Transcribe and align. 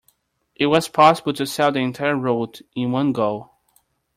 It 0.55 0.65
was 0.65 0.87
possible 0.87 1.31
to 1.33 1.45
sail 1.45 1.71
the 1.71 1.77
entire 1.81 2.15
route 2.17 2.63
in 2.75 2.91
one 2.91 3.13
go. 3.13 3.51